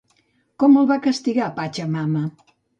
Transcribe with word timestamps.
Com 0.63 0.79
el 0.81 0.87
va 0.93 0.97
castigar 1.05 1.53
Pacha 1.61 1.89
Mama? 1.95 2.27